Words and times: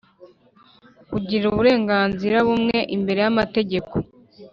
kugira 1.11 1.43
uburenganzira 1.51 2.37
bumwe 2.47 2.77
imbere 2.95 3.19
y'amategeko 3.25 3.93